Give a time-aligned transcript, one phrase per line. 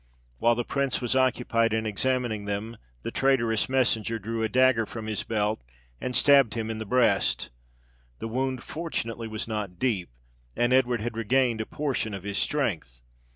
[0.39, 5.05] While the prince was occupied in examining them, the traitorous messenger drew a dagger from
[5.05, 5.61] his belt
[6.01, 7.51] and stabbed him in the breast.
[8.17, 10.09] The wound fortunately was not deep,
[10.55, 13.03] and Edward had regained a portion of his strength.